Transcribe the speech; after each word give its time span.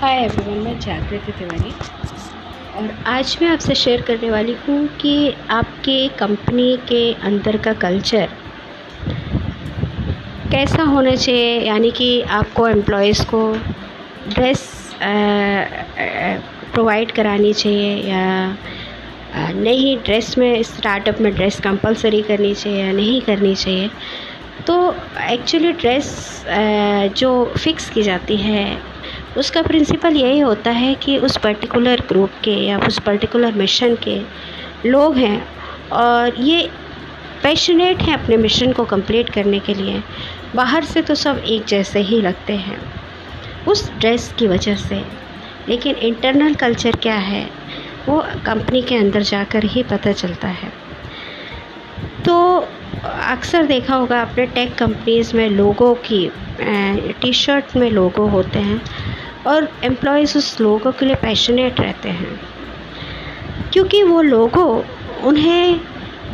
Hi 0.00 0.16
everyone 0.24 0.58
मैं 0.64 0.78
जागृति 0.80 1.32
तिवारी। 1.38 1.70
और 2.76 2.90
आज 3.06 3.36
मैं 3.40 3.48
आपसे 3.48 3.74
शेयर 3.74 4.02
करने 4.02 4.30
वाली 4.30 4.52
हूँ 4.66 4.86
कि 5.00 5.12
आपके 5.50 5.96
कंपनी 6.18 6.76
के 6.88 7.00
अंदर 7.28 7.56
का 7.56 7.72
कल्चर 7.84 8.28
कैसा 10.50 10.82
होना 10.82 11.14
चाहिए? 11.14 11.58
यानी 11.60 11.90
कि 11.90 12.20
आपको 12.38 12.68
एम्प्लॉयज़ 12.68 13.24
को 13.26 13.40
ड्रेस 14.28 14.62
प्रोवाइड 16.72 17.10
करानी 17.12 17.52
चाहिए 17.52 17.96
या 18.10 18.56
नहीं 19.54 19.96
ड्रेस 19.98 20.36
में 20.38 20.62
स्टार्टअप 20.62 21.20
में 21.20 21.34
ड्रेस 21.34 21.60
कंपलसरी 21.60 22.22
करनी 22.22 22.54
चाहिए 22.54 22.84
या 22.84 22.92
नहीं 22.92 23.20
करनी 23.22 23.54
चाहिए? 23.54 23.90
तो 24.66 24.94
एक्चुअली 25.30 25.72
ड्रेस 25.72 26.44
जो 27.18 27.32
फिक्स 27.58 27.90
की 27.90 28.02
जाती 28.02 28.36
है 28.36 28.64
उसका 29.38 29.62
प्रिंसिपल 29.62 30.16
यही 30.16 30.38
होता 30.38 30.70
है 30.70 30.94
कि 30.94 31.16
उस 31.18 31.36
पर्टिकुलर 31.36 32.00
ग्रुप 32.08 32.30
के 32.44 32.54
या 32.66 32.78
उस 32.78 32.98
पर्टिकुलर 32.98 33.52
मिशन 33.52 33.94
के 34.02 34.20
लोग 34.86 35.16
हैं 35.16 35.46
और 35.92 36.40
ये 36.40 36.70
पैशनेट 37.42 38.02
हैं 38.02 38.14
अपने 38.14 38.36
मिशन 38.36 38.72
को 38.72 38.84
कंप्लीट 38.84 39.30
करने 39.30 39.58
के 39.58 39.74
लिए। 39.74 40.02
बाहर 40.54 40.84
से 40.84 41.02
तो 41.02 41.14
सब 41.14 41.42
एक 41.46 41.64
जैसे 41.64 42.00
ही 42.00 42.20
लगते 42.20 42.52
हैं, 42.52 42.78
उस 43.68 43.90
ड्रेस 43.92 44.32
की 44.38 44.46
वजह 44.46 44.76
से। 44.76 45.02
लेकिन 45.68 45.94
इंटरनल 45.94 46.54
कल्चर 46.54 46.96
क्या 46.96 47.16
है, 47.16 47.48
वो 48.08 48.20
कंपनी 48.46 48.82
के 48.82 48.96
अंदर 48.96 49.22
जाकर 49.22 49.64
ही 49.64 49.82
पता 49.82 50.12
चलता 50.12 50.48
है। 50.48 50.72
तो 52.24 52.36
अक्सर 53.04 53.66
देखा 53.66 53.94
होगा 53.94 54.20
आपने 54.20 54.46
टेक 54.46 54.74
कंपनीज़ 54.74 55.36
में 55.36 55.48
लोगों 55.48 55.94
की 56.04 56.30
टी 57.20 57.32
शर्ट 57.32 57.76
में 57.76 57.90
लोगो 57.90 58.26
होते 58.26 58.58
हैं। 58.58 58.80
और 59.48 59.68
एम्प्लॉयज़ 59.84 60.36
उस 60.38 60.60
लोगों 60.60 60.92
के 60.92 61.06
लिए 61.06 61.14
पैशनेट 61.14 61.80
रहते 61.80 62.08
हैं। 62.08 62.40
क्योंकि 63.72 64.02
वो 64.02 64.20
लोगों 64.22 64.82
उन्हें 65.24 65.80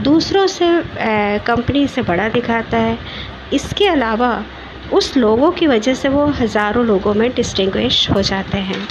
दूसरों 0.02 0.46
से 0.46 0.66
कंपनी 1.46 1.86
से 1.88 2.02
बड़ा 2.02 2.28
दिखाता 2.28 2.78
है। 2.78 2.98
इसके 3.52 3.86
अलावा 3.86 4.44
उस 4.92 5.16
लोगों 5.16 5.50
की 5.50 5.66
वजह 5.66 5.94
से 5.94 6.08
वो 6.08 6.26
हज़ारों 6.40 6.84
लोगों 6.86 7.14
में 7.14 7.30
डिस्टिंग्विश 7.34 8.10
हो 8.10 8.22
जाते 8.22 8.58
हैं। 8.60 8.86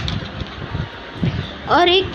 और 1.69 1.89
एक 1.89 2.05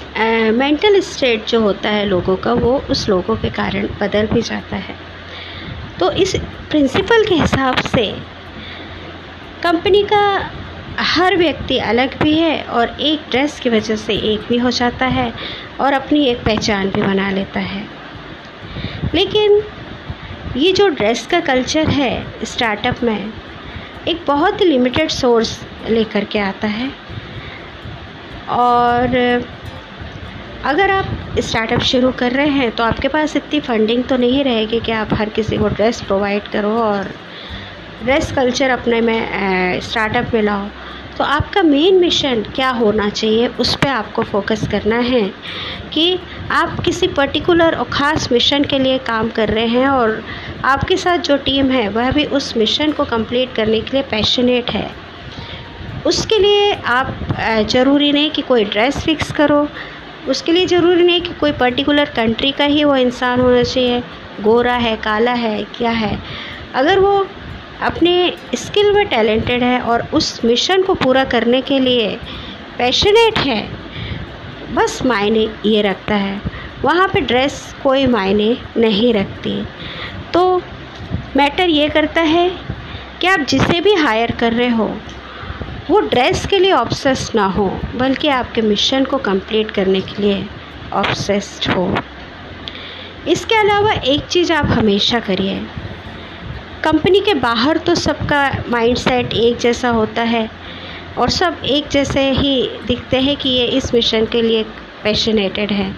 मेंटल 0.54 1.00
स्टेट 1.00 1.46
जो 1.46 1.60
होता 1.60 1.90
है 1.90 2.04
लोगों 2.06 2.36
का, 2.36 2.52
वो 2.52 2.78
उस 2.90 3.08
लोगों 3.08 3.36
के 3.36 3.50
कारण 3.50 3.86
बदल 4.00 4.26
भी 4.26 4.42
जाता 4.42 4.76
है। 4.76 4.94
तो 6.00 6.10
इस 6.14 6.34
प्रिंसिपल 6.70 7.24
के 7.24 7.34
हिसाब 7.34 7.76
से 7.76 8.06
कंपनी 9.62 10.02
का 10.02 10.22
हर 10.98 11.36
व्यक्ति 11.36 11.78
अलग 11.78 12.16
भी 12.22 12.32
है 12.34 12.62
और 12.62 12.96
एक 13.00 13.28
ड्रेस 13.30 13.58
की 13.60 13.70
वजह 13.70 13.96
से 13.96 14.14
एक 14.32 14.46
भी 14.48 14.56
हो 14.58 14.70
जाता 14.70 15.06
है 15.06 15.32
और 15.80 15.92
अपनी 15.92 16.24
एक 16.26 16.38
पहचान 16.44 16.90
भी 16.90 17.02
बना 17.02 17.30
लेता 17.30 17.60
है। 17.60 17.82
लेकिन 19.14 19.60
ये 20.56 20.72
जो 20.72 20.88
ड्रेस 20.88 21.26
का 21.26 21.40
कल्चर 21.40 21.88
है 21.88 22.44
स्टार्टअप 22.44 23.02
में, 23.02 23.32
एक 24.08 24.24
बहुत 24.26 24.60
ही 24.60 24.66
लिमिटेड 24.66 25.10
सोर्स 25.10 25.60
लेकर 25.88 26.24
के 26.24 26.38
आता 26.38 26.66
है। 26.68 26.90
और 28.50 29.16
अगर 30.64 30.90
आप 30.90 31.38
स्टार्टअप 31.38 31.80
शुरू 31.82 32.10
कर 32.12 32.32
रहे 32.32 32.48
हैं 32.48 32.70
तो 32.70 32.84
आपके 32.84 33.08
पास 33.08 33.36
इतनी 33.36 33.60
फंडिंग 33.60 34.04
तो 34.04 34.16
नहीं 34.16 34.44
रहेगी 34.44 34.80
कि 34.80 34.92
आप 34.92 35.14
हर 35.14 35.28
किसी 35.28 35.56
को 35.56 35.68
ड्रेस 35.68 36.00
प्रोवाइड 36.02 36.48
करो 36.48 36.76
और 36.78 37.10
ड्रेस 38.02 38.30
कल्चर 38.32 38.70
अपने 38.70 39.00
में 39.00 39.80
स्टार्टअप 39.82 40.34
में 40.34 40.42
लाओ। 40.42 40.66
तो 41.18 41.24
आपका 41.24 41.62
मेन 41.62 41.94
मिशन 42.00 42.42
क्या 42.54 42.68
होना 42.70 43.08
चाहिए, 43.10 43.46
उस 43.50 43.74
पर 43.74 43.88
आपको 43.88 44.22
फोकस 44.22 44.66
करना 44.70 44.98
है 44.98 45.22
कि 45.92 46.18
आप 46.52 46.78
किसी 46.84 47.06
पर्टिकुलर 47.08 47.74
और 47.74 47.88
ख़ास 47.90 48.30
मिशन 48.32 48.64
के 48.64 48.78
लिए 48.78 48.98
काम 49.06 49.30
कर 49.30 49.48
रहे 49.48 49.66
हैं 49.66 49.88
और 49.88 50.22
आपके 50.64 50.96
साथ 50.96 51.18
जो 51.18 51.36
टीम 51.38 51.70
है, 51.70 51.88
वह 51.88 52.10
भी 52.10 52.24
उस 52.24 52.56
मिशन 52.56 52.92
को 52.92 53.04
कंप्लीट 53.06 53.54
करने 53.54 53.80
के 53.80 53.92
लिए 53.92 54.02
पैशनेट 54.10 54.70
है। 54.70 54.90
उसके 56.06 56.38
लिए 56.38 56.72
आप 56.72 57.16
ज़रूरी 57.70 58.12
नहीं 58.12 58.30
कि 58.30 58.42
कोई 58.42 58.64
ड्रेस 58.64 58.98
फिक्स 59.04 59.32
करो। 59.32 59.66
उसके 60.28 60.52
लिए 60.52 60.66
ज़रूरी 60.66 61.02
नहीं 61.02 61.20
कि 61.20 61.32
कोई 61.40 61.52
पर्टिकुलर 61.54 62.10
कंट्री 62.16 62.50
का 62.50 62.64
ही 62.64 62.84
वो 62.84 62.96
इंसान 62.96 63.40
होना 63.40 63.62
चाहिए, 63.62 64.00
गोरा 64.40 64.74
है, 64.76 64.96
काला 64.96 65.32
है, 65.32 65.62
क्या 65.76 65.90
है। 65.92 66.18
अगर 66.74 66.98
वो 66.98 67.26
अपने 67.82 68.32
स्किल 68.54 68.92
में 68.92 69.06
टैलेंटेड 69.08 69.62
है 69.62 69.80
और 69.80 70.02
उस 70.14 70.44
मिशन 70.44 70.82
को 70.82 70.94
पूरा 70.94 71.24
करने 71.24 71.60
के 71.60 71.78
लिए 71.78 72.16
पैशनेट 72.78 73.38
है। 73.38 73.68
बस 74.74 75.02
मायने 75.06 75.48
ये 75.66 75.82
रखता 75.82 76.14
है। 76.14 76.40
वहाँ 76.82 77.08
पे 77.08 77.20
ड्रेस 77.20 77.74
कोई 77.82 78.06
मायने 78.06 78.56
नहीं 78.76 79.14
रखती। 79.14 79.64
तो 80.34 80.62
मैटर 81.36 81.68
ये 81.68 81.88
करता 81.88 82.20
है 82.20 82.50
कि 83.20 83.26
आप 83.26 83.40
जिसे 83.40 83.80
भी 83.80 83.94
हायर 83.94 84.30
कर 84.30 84.52
रहे 84.52 84.68
हो, 84.68 84.96
वो 85.90 86.00
ड्रेस 86.00 86.46
के 86.46 86.58
लिए 86.58 86.72
ऑब्सेस्ड 86.72 87.34
ना 87.34 87.46
हो, 87.46 87.80
बल्कि 87.94 88.28
आपके 88.28 88.62
मिशन 88.62 89.04
को 89.04 89.18
कंप्लीट 89.18 89.70
करने 89.70 90.00
के 90.00 90.22
लिए 90.22 90.46
ऑब्सेस्ड 90.92 91.70
हो। 91.70 91.96
इसके 93.28 93.54
अलावा 93.54 93.92
एक 93.92 94.26
चीज़ 94.26 94.52
आप 94.52 94.66
हमेशा 94.66 95.20
करिए 95.20 95.66
कंपनी 96.84 97.20
के 97.20 97.32
बाहर 97.34 97.76
तो 97.76 97.94
सबका 97.94 98.40
माइंडसेट 98.68 99.32
एक 99.34 99.56
जैसा 99.56 99.88
होता 99.90 100.22
है 100.22 100.48
और 101.18 101.30
सब 101.30 101.62
एक 101.66 101.88
जैसे 101.88 102.20
ही 102.32 102.62
दिखते 102.86 103.20
हैं 103.20 103.36
कि 103.36 103.48
ये 103.48 103.64
इस 103.78 103.92
मिशन 103.94 104.26
के 104.26 104.42
लिए 104.42 104.62
पैशनेटेड 105.04 105.72
है। 105.72 105.90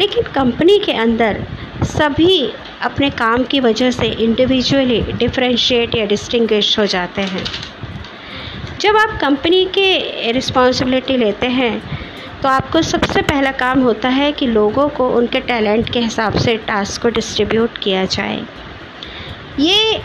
लेकिन 0.00 0.22
कंपनी 0.34 0.78
के 0.78 0.92
अंदर 0.94 1.42
सभी 1.84 2.50
अपने 2.82 3.10
काम 3.10 3.44
की 3.44 3.60
वजह 3.60 3.90
से 3.90 4.06
इंडिविजुअली 4.24 5.00
डिफ्रेंशिएट 5.12 5.94
या 5.96 6.06
डिस्टिंग्विश 6.06 6.78
हो 6.78 6.86
जाते 6.86 7.22
हैं। 7.22 7.44
जब 8.80 8.96
आप 8.96 9.18
कंपनी 9.20 9.64
के 9.74 10.32
रिस्पॉन्सिबिलिटी 10.32 11.16
लेते 11.16 11.46
हैं 11.50 11.80
तो 12.42 12.48
आपको 12.48 12.82
सबसे 12.82 13.22
पहला 13.22 13.52
काम 13.54 13.82
होता 13.82 14.08
है 14.08 14.30
कि 14.32 14.46
लोगों 14.46 14.88
को 14.88 15.08
उनके 15.10 15.40
टैलेंट 15.42 15.92
के 15.92 16.00
हिसाब 16.00 16.38
से 16.38 16.56
टास्क 16.66 17.02
को 17.02 17.08
डिस्ट्रीब्यूट 17.10 17.78
किया 17.78 18.04
जाए। 18.04 18.42
ये 19.58 20.00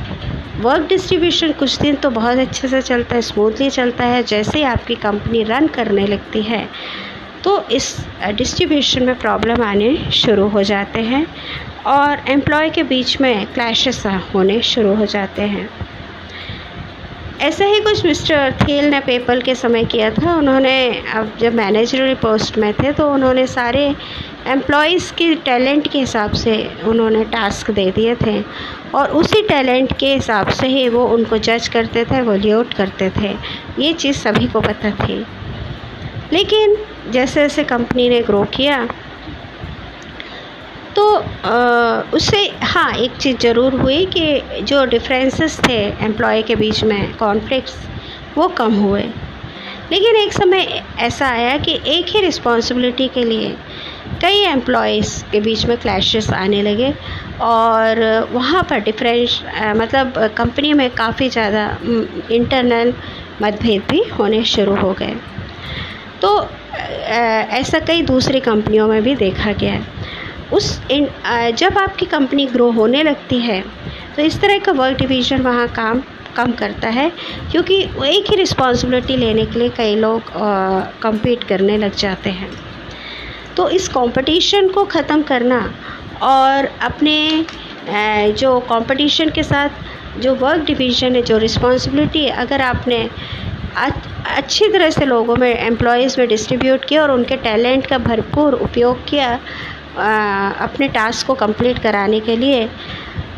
वर्क 0.62 0.88
डिस्ट्रीब्यूशन 0.88 1.52
कुछ 1.52 1.78
दिन 1.80 1.96
तो 1.96 2.10
बहुत 2.10 2.38
अच्छे 2.38 2.68
से 2.68 2.82
चलता 2.82 3.16
है 3.16 3.22
स्मूथली 3.22 3.70
चलता 3.70 4.06
है, 4.06 4.24
जैसे 4.24 4.58
ही 4.58 4.64
आपकी 4.64 4.96
कंपनी 4.96 5.44
रन 5.44 5.68
करने 5.68 6.06
लगती 6.08 6.42
है। 6.42 6.68
तो 7.44 7.60
इस 7.72 7.96
डिस्ट्रीब्यूशन 8.36 9.04
में 9.04 9.18
प्रॉब्लम 9.20 9.64
आने 9.64 9.96
शुरू 10.14 10.48
हो 10.48 10.64
जाते 10.64 11.00
हैं 11.02 11.26
और 11.88 12.24
एम्प्लॉय 12.30 12.70
के 12.70 12.84
बीच 12.84 13.20
में 13.22 13.46
क्लैशेस 13.54 14.04
होने 14.34 14.62
शुरू 14.64 14.96
हो 14.96 15.06
जाते 15.06 15.42
हैं। 15.44 15.70
ऐसा 17.42 17.66
ही 17.66 17.80
कुछ 17.82 18.06
मिस्टर 18.06 18.52
थेल 18.62 18.86
ने 18.86 19.00
पेपल 19.00 19.42
के 19.42 19.56
समय 19.56 19.84
किया 19.86 20.10
था। 20.12 20.36
उन्होंने, 20.36 21.04
अब 21.14 21.32
जब 21.40 21.54
मैनेजरल 21.54 22.14
पोस्ट 22.16 22.58
में 22.58 22.74
थे 22.74 22.92
तो 22.92 23.10
उन्होंने 23.14 23.46
सारे 23.48 23.94
एम्प्लॉयज़ 24.48 25.12
के 25.14 25.34
टैलेंट 25.46 25.88
के 25.92 26.00
हिसाब 26.00 26.32
से 26.34 26.54
उन्होंने 26.88 27.24
टास्क 27.32 27.70
दे 27.72 27.90
दिए 27.92 28.16
थे 28.16 28.42
और 28.96 29.12
उसी 29.12 29.42
टैलेंट 29.48 29.98
के 30.00 30.14
हिसाब 30.14 30.50
से 30.50 30.68
ही 30.68 30.88
वो 30.90 31.06
उनको 31.08 31.38
जज 31.40 31.68
करते 31.74 32.06
थे 32.06 32.22
वोल्यूट 32.22 32.74
करते 32.74 33.10
थे। 33.18 33.36
ये 33.80 33.92
चीज़ 33.94 34.18
सभी 34.18 34.48
को 34.48 34.62
पता 34.62 34.92
थी। 34.98 35.26
लेकिन 36.34 36.76
जैसे 37.12 37.42
जैसे 37.42 37.64
कंपनी 37.64 38.10
ने 38.10 38.22
ग्रो 38.22 38.44
किया 38.56 38.86
तो 40.96 41.04
उससे 42.18 42.38
हाँ 42.64 42.92
एक 42.94 43.16
चीज़ 43.18 43.38
ज़रूर 43.40 43.74
हुई 43.82 44.06
कि 44.16 44.62
जो 44.64 44.84
डिफरेंसेस 44.86 45.60
थे 45.68 45.82
एम्प्लॉय 46.06 46.42
के 46.42 46.56
बीच 46.56 46.84
में 46.84 47.14
कॉन्फ्लिक्ट्स 47.18 47.78
वो 48.38 48.48
कम 48.58 48.74
हुए। 48.76 49.04
लेकिन 49.92 50.16
एक 50.16 50.34
समय 50.34 50.84
ऐसा 51.00 51.28
आया 51.28 51.58
कि 51.58 51.80
एक 51.88 52.16
ही 52.16 52.22
रिस्पॉन्सिबिलिटी 52.22 53.08
के 53.08 53.24
लिए 53.24 53.56
कई 54.22 54.40
एम्प्लॉयज़ 54.46 55.24
के 55.32 55.40
बीच 55.42 55.66
में 55.66 55.78
क्लैशेस 55.78 56.30
आने 56.34 56.62
लगे 56.62 56.94
और 57.42 58.00
वहाँ 58.32 58.64
पर 58.70 58.80
डिफरेंस 58.82 59.42
मतलब 59.78 60.18
कंपनी 60.38 60.74
में 60.74 60.90
काफ़ी 60.96 61.30
ज़्यादा 61.30 61.66
इंटरनल 62.32 62.94
मतभेद 63.42 63.84
भी 63.90 64.04
होने 64.10 64.44
शुरू 64.46 64.76
हो 64.76 64.92
गए। 64.94 65.16
तो 66.22 66.40
ऐसा 67.58 67.80
कई 67.80 68.02
दूसरी 68.04 68.40
कंपनियों 68.42 68.88
में 68.88 69.02
भी 69.04 69.16
देखा 69.16 69.52
गया 69.54 69.74
है। 69.74 70.00
उस 70.54 70.82
इन 70.92 71.08
जब 71.58 71.78
आपकी 71.78 72.06
कंपनी 72.08 72.46
ग्रो 72.48 72.72
होने 72.72 73.04
लगती 73.04 73.40
है 73.40 73.62
तो 74.16 74.22
इस 74.22 74.40
तरह 74.42 74.60
का 74.60 74.72
वर्क 74.74 74.98
डिवीज़न 74.98 75.42
वहाँ 75.42 75.68
काम, 75.70 76.02
कम 76.36 76.52
करता 76.54 76.90
है, 76.90 77.10
क्योंकि 77.52 77.76
एक 78.08 78.30
ही 78.30 78.36
रिस्पॉन्सिबिलिटी 78.36 79.16
लेने 79.18 79.46
के 79.46 79.60
लिए 79.60 79.70
कई 79.78 79.96
लोग 79.96 80.32
compete 81.04 81.44
करने 81.44 81.78
लग 81.78 81.96
जाते 81.96 82.30
हैं। 82.32 82.50
तो 83.58 83.68
इस 83.70 83.88
कंपटीशन 83.88 84.68
को 84.70 84.84
ख़त्म 84.86 85.22
करना 85.24 85.60
और 86.24 86.66
अपने 86.82 87.46
जो 88.34 88.60
कंपटीशन 88.70 89.30
के 89.30 89.44
साथ 89.44 90.20
जो 90.22 90.34
वर्क 90.36 90.66
डिवीज़न 90.66 91.16
है, 91.16 91.22
जो 91.22 91.38
रिस्पॉन्सिबिलिटी 91.38 92.24
है, 92.26 92.32
अगर 92.38 92.62
आपने 92.62 93.10
अच्छी 93.78 94.68
तरह 94.68 94.90
से 94.90 95.06
लोगों 95.06 95.36
में 95.36 95.54
एम्प्लॉयज़ 95.54 96.20
में 96.20 96.28
डिस्ट्रीब्यूट 96.28 96.86
किया 96.86 97.04
और 97.04 97.12
उनके 97.12 97.38
टैलेंट 97.38 97.86
का 97.88 97.98
भरपूर 98.00 98.54
उपयोग 98.56 99.06
किया 99.08 99.34
अपने 100.62 100.88
टास्क 100.88 101.28
को 101.28 101.34
कंप्लीट 101.36 101.80
कराने 101.80 102.20
के 102.20 102.36
लिए 102.38 102.68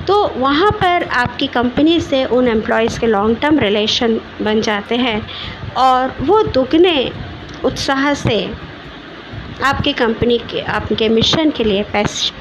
तो 0.08 0.16
वहाँ 0.38 0.72
पर 0.72 1.04
आपकी 1.16 1.48
कंपनी 1.48 2.00
से 2.02 2.24
उन 2.28 2.48
एम्प्लॉयज़ 2.48 3.00
के 3.00 3.08
लॉन्ग 3.08 3.38
टर्म 3.42 3.60
रिलेशन 3.60 4.20
बन 4.42 4.62
जाते 4.62 4.96
हैं 4.98 5.22
और 5.78 6.16
वो 6.22 6.42
दुगने 6.44 7.12
उत्साह 7.66 8.14
से 8.14 8.38
आपकी 9.62 9.94
कंपनी 9.94 10.38
के, 10.38 10.62
आपके 10.62 11.10
मिशन 11.10 11.50
के 11.52 11.64
लिए 11.64 11.84
पैस, 11.84 12.32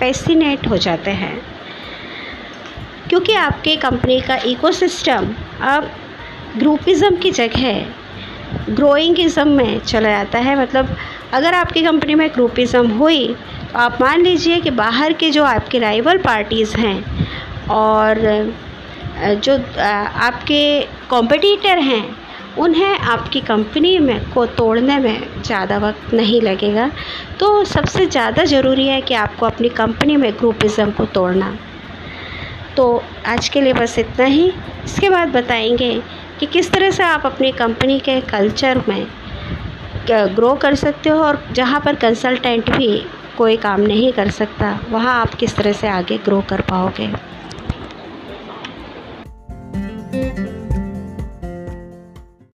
पैसिनेट 0.00 0.66
हो 0.68 0.76
जाते 0.76 1.10
हैं। 1.10 1.40
क्योंकि 3.08 3.34
आपके 3.34 3.76
कंपनी 3.76 4.20
का 4.20 4.36
इकोसिस्टम 4.46 5.34
अब 5.62 5.90
ग्रुपिज़म 6.58 7.16
की 7.16 7.30
जगह 7.30 7.84
ग्रोइंगिज़म 8.70 9.48
में 9.48 9.78
चला 9.80 10.10
जाता 10.10 10.38
है। 10.38 10.58
मतलब 10.58 10.96
अगर 11.34 11.54
आपकी 11.54 11.82
कंपनी 11.82 12.14
में 12.14 12.28
ग्रुपिज़म 12.28 12.90
हुई 12.90 13.26
तो 13.26 13.78
आप 13.78 13.98
मान 14.00 14.22
लीजिए 14.22 14.60
कि 14.60 14.70
बाहर 14.70 15.12
के 15.12 15.30
जो 15.30 15.44
आपके 15.44 15.78
राइवल 15.78 16.18
पार्टीज़ 16.18 16.76
हैं 16.76 17.68
और 17.70 18.20
जो 19.36 19.54
आपके 19.86 20.62
कॉम्पिटिटर 21.10 21.78
हैं 21.78 22.04
उन्हें 22.58 22.98
आपकी 22.98 23.40
कंपनी 23.40 23.98
में, 23.98 24.32
को 24.32 24.44
तोड़ने 24.46 24.98
में 24.98 25.42
ज़्यादा 25.42 25.78
वक्त 25.78 26.12
नहीं 26.14 26.40
लगेगा। 26.40 26.90
तो 27.40 27.64
सबसे 27.64 28.06
ज़्यादा 28.06 28.44
ज़रूरी 28.44 28.86
है 28.88 29.00
कि 29.00 29.14
आपको 29.14 29.46
अपनी 29.46 29.68
कंपनी 29.68 30.16
में 30.16 30.32
ग्रुपिज़म 30.32 30.90
को 30.90 31.04
तोड़ना। 31.04 31.56
तो 32.76 33.02
आज 33.26 33.48
के 33.48 33.60
लिए 33.60 33.72
बस 33.72 33.98
इतना 33.98 34.24
ही। 34.26 34.52
इसके 34.84 35.10
बाद 35.10 35.28
बताएँगे 35.28 35.94
कि 36.40 36.46
किस 36.46 36.70
तरह 36.72 36.90
से 36.90 37.02
आप 37.02 37.26
अपनी 37.26 37.52
कंपनी 37.52 37.98
के 38.00 38.20
कल्चर 38.20 38.82
में 38.88 39.06
ग्रो 40.10 40.54
कर 40.54 40.74
सकते 40.74 41.10
हो 41.10 41.18
और 41.18 41.42
जहाँ 41.52 41.80
पर 41.80 41.94
कंसल्टेंट 41.94 42.70
भी 42.70 42.96
कोई 43.38 43.56
काम 43.56 43.80
नहीं 43.80 44.12
कर 44.12 44.30
सकता, 44.30 44.78
वहाँ 44.90 45.20
आप 45.20 45.34
किस 45.34 45.54
तरह 45.56 45.72
से 45.72 45.88
आगे 45.88 46.18
ग्रो 46.18 46.40
कर 46.48 46.60
पाओगे। 46.60 47.08